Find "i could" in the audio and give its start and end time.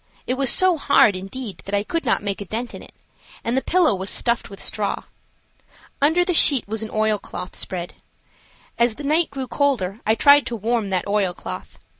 1.75-2.05